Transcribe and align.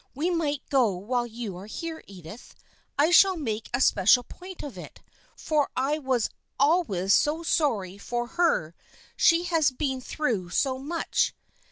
We 0.15 0.31
might 0.31 0.67
go 0.71 0.93
while 0.95 1.27
you 1.27 1.55
are 1.57 1.67
here, 1.67 2.03
Edith. 2.07 2.55
I 2.97 3.11
shall 3.11 3.37
make 3.37 3.69
a 3.71 3.79
special 3.79 4.23
point 4.23 4.63
of 4.63 4.75
it, 4.75 4.99
for 5.35 5.69
I 5.75 5.99
was 5.99 6.27
always 6.59 7.13
so 7.13 7.43
sorry 7.43 7.99
for 7.99 8.25
her. 8.25 8.73
She 9.15 9.43
has 9.43 9.69
been 9.69 10.01
through 10.01 10.49
so 10.49 10.79
much." 10.79 11.35